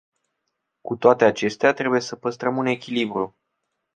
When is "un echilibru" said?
2.57-3.35